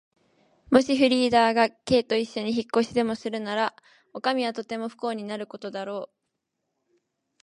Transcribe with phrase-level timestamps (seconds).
[0.71, 3.75] もしフリーダが Ｋ といっしょに引っ越しでもするなら、
[4.13, 6.91] おかみはとても不幸になることだろう。